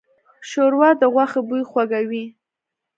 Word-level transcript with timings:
ښوروا 0.49 0.89
د 1.01 1.03
غوښې 1.13 1.41
بوی 1.47 1.63
خوږوي. 1.69 2.25